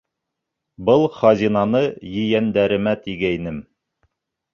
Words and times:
Был 0.89 1.03
хазинаны 1.17 1.81
ейәндәремә 2.13 2.95
тигәйнем... 3.03 3.61